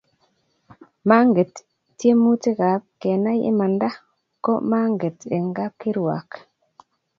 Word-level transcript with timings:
manget 1.09 1.53
tiemutik 1.97 2.59
ab 2.73 2.83
kenai 3.01 3.39
imanda 3.51 3.89
ko 4.43 4.53
manget 4.71 5.17
eng 5.35 5.47
kap 5.57 5.73
kirwak 5.81 6.29